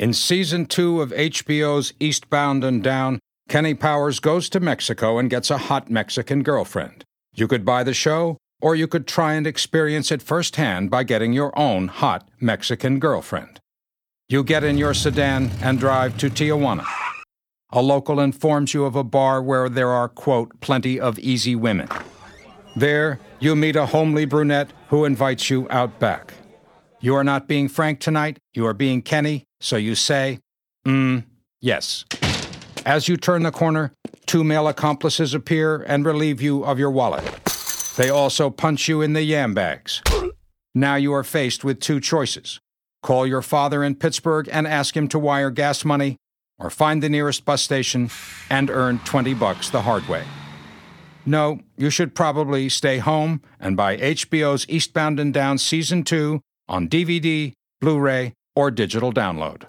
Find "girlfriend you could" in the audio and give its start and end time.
6.42-7.64